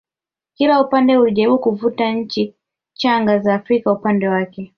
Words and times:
kila 0.53 0.81
upande 0.81 1.17
ulijaribu 1.17 1.59
kuvuta 1.59 2.11
nchi 2.11 2.55
changa 2.93 3.39
za 3.39 3.55
Afrika 3.55 3.91
upande 3.91 4.27
wake 4.27 4.69